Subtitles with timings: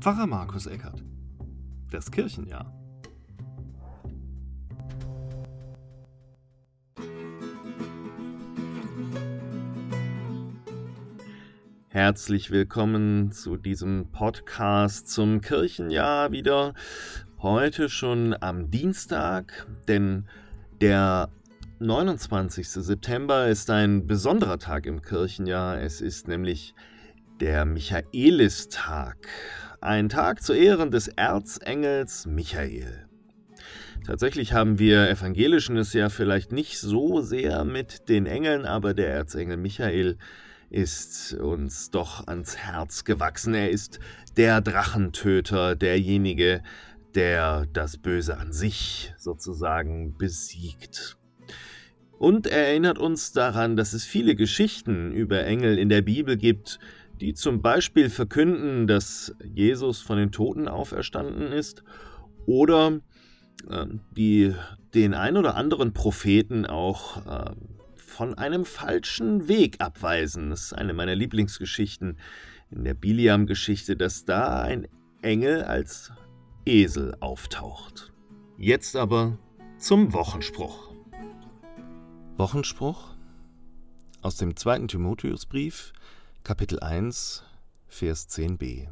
[0.00, 1.02] Pfarrer Markus Eckert.
[1.90, 2.72] Das Kirchenjahr.
[11.88, 16.74] Herzlich willkommen zu diesem Podcast zum Kirchenjahr wieder.
[17.38, 20.28] Heute schon am Dienstag, denn
[20.80, 21.28] der
[21.80, 22.68] 29.
[22.68, 25.80] September ist ein besonderer Tag im Kirchenjahr.
[25.80, 26.72] Es ist nämlich
[27.40, 29.28] der Michaelistag,
[29.80, 33.06] ein Tag zu Ehren des Erzengels Michael.
[34.04, 39.10] Tatsächlich haben wir Evangelischen es ja vielleicht nicht so sehr mit den Engeln, aber der
[39.10, 40.18] Erzengel Michael
[40.70, 43.54] ist uns doch ans Herz gewachsen.
[43.54, 44.00] Er ist
[44.36, 46.62] der Drachentöter, derjenige,
[47.14, 51.16] der das Böse an sich sozusagen besiegt.
[52.18, 56.80] Und er erinnert uns daran, dass es viele Geschichten über Engel in der Bibel gibt,
[57.20, 61.82] die zum Beispiel verkünden, dass Jesus von den Toten auferstanden ist
[62.46, 63.00] oder
[63.68, 63.86] äh,
[64.16, 64.54] die
[64.94, 67.54] den ein oder anderen Propheten auch äh,
[67.96, 70.50] von einem falschen Weg abweisen.
[70.50, 72.18] Das ist eine meiner Lieblingsgeschichten
[72.70, 74.88] in der Biliam-Geschichte, dass da ein
[75.22, 76.12] Engel als
[76.64, 78.12] Esel auftaucht.
[78.56, 79.38] Jetzt aber
[79.78, 80.92] zum Wochenspruch.
[82.36, 83.14] Wochenspruch
[84.22, 85.92] aus dem zweiten Timotheusbrief,
[86.44, 87.42] Kapitel 1,
[87.88, 88.88] Vers 10b.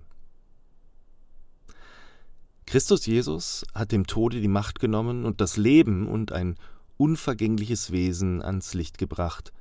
[2.67, 6.57] Christus Jesus hat dem Tode die Macht genommen und das Leben und ein
[6.99, 9.53] unvergängliches Wesen ans Licht gebracht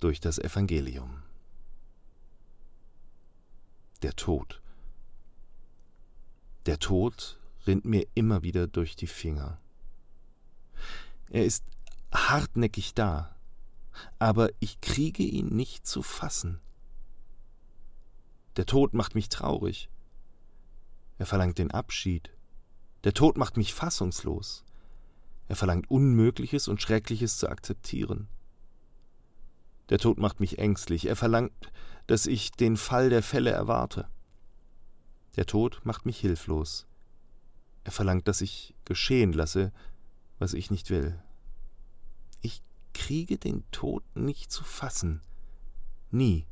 [0.00, 1.22] durch das Evangelium.
[4.02, 4.60] Der Tod.
[6.66, 9.60] Der Tod rinnt mir immer wieder durch die Finger.
[11.30, 11.64] Er ist
[12.12, 13.36] hartnäckig da,
[14.18, 16.60] aber ich kriege ihn nicht zu fassen.
[18.58, 19.88] Der Tod macht mich traurig.
[21.16, 22.32] Er verlangt den Abschied.
[23.04, 24.64] Der Tod macht mich fassungslos.
[25.46, 28.26] Er verlangt Unmögliches und Schreckliches zu akzeptieren.
[29.90, 31.06] Der Tod macht mich ängstlich.
[31.06, 31.70] Er verlangt,
[32.08, 34.08] dass ich den Fall der Fälle erwarte.
[35.36, 36.88] Der Tod macht mich hilflos.
[37.84, 39.72] Er verlangt, dass ich geschehen lasse,
[40.40, 41.22] was ich nicht will.
[42.40, 42.60] Ich
[42.92, 45.20] kriege den Tod nicht zu fassen.
[46.10, 46.44] Nie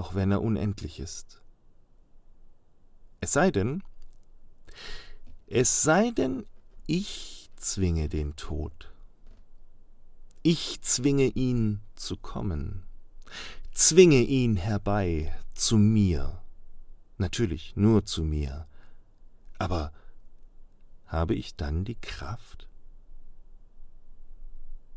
[0.00, 1.42] auch wenn er unendlich ist.
[3.20, 3.82] Es sei denn,
[5.46, 6.46] es sei denn,
[6.86, 8.94] ich zwinge den Tod.
[10.42, 12.84] Ich zwinge ihn zu kommen,
[13.72, 16.40] zwinge ihn herbei zu mir,
[17.18, 18.66] natürlich nur zu mir,
[19.58, 19.92] aber
[21.04, 22.68] habe ich dann die Kraft?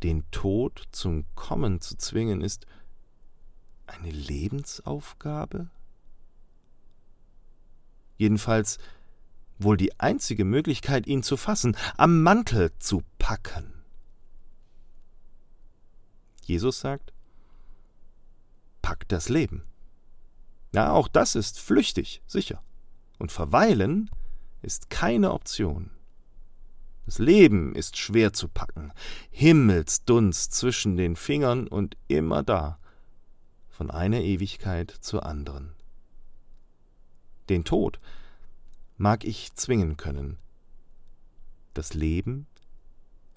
[0.02, 2.66] Den Tod zum Kommen zu zwingen ist
[3.94, 5.70] eine Lebensaufgabe?
[8.18, 8.78] Jedenfalls
[9.60, 13.84] wohl die einzige Möglichkeit, ihn zu fassen, am Mantel zu packen.
[16.46, 17.14] Jesus sagt,
[18.82, 19.64] pack das Leben.
[20.74, 22.62] Ja, auch das ist flüchtig, sicher.
[23.20, 24.10] Und verweilen
[24.62, 25.92] ist keine Option.
[27.06, 28.92] Das Leben ist schwer zu packen,
[29.30, 32.80] Himmelsdunst zwischen den Fingern und immer da,
[33.74, 35.74] von einer Ewigkeit zur anderen.
[37.50, 38.00] Den Tod
[38.98, 40.38] mag ich zwingen können.
[41.74, 42.46] Das Leben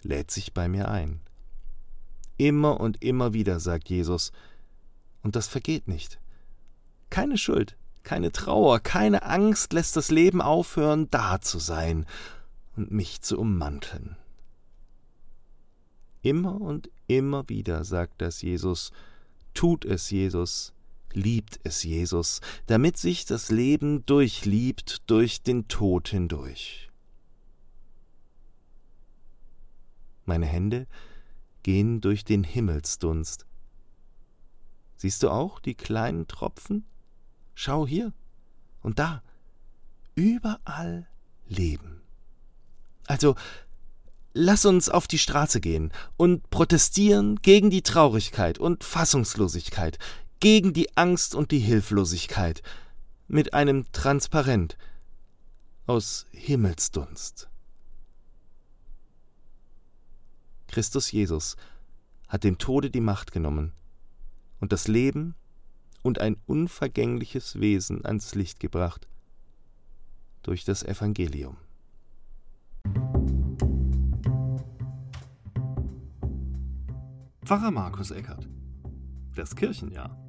[0.03, 1.21] lädt sich bei mir ein.
[2.37, 4.31] Immer und immer wieder, sagt Jesus,
[5.23, 6.21] und das vergeht nicht.
[7.09, 12.05] Keine Schuld, keine Trauer, keine Angst lässt das Leben aufhören, da zu sein
[12.77, 14.17] und mich zu ummanteln.
[16.21, 18.93] Immer und immer wieder sagt das Jesus,
[19.57, 20.75] Tut es Jesus,
[21.15, 26.91] liebt es Jesus, damit sich das Leben durchliebt durch den Tod hindurch.
[30.27, 30.87] Meine Hände
[31.63, 33.47] gehen durch den Himmelsdunst.
[34.97, 36.85] Siehst du auch die kleinen Tropfen?
[37.55, 38.13] Schau hier
[38.83, 39.23] und da,
[40.17, 41.09] überall
[41.49, 42.03] Leben.
[43.07, 43.37] Also
[44.39, 49.99] Lass uns auf die Straße gehen und protestieren gegen die Traurigkeit und Fassungslosigkeit,
[50.41, 52.63] gegen die Angst und die Hilflosigkeit,
[53.29, 54.77] mit einem Transparent
[55.87, 57.49] aus Himmelsdunst.
[60.69, 61.57] Christus Jesus
[62.29, 63.73] hat dem Tode die Macht genommen
[64.61, 65.35] und das Leben
[66.03, 69.09] und ein unvergängliches Wesen ans Licht gebracht
[70.43, 71.57] durch das Evangelium.
[77.47, 78.49] Pfarrer Markus Eckert.
[79.37, 80.26] Das Kirchenjahr.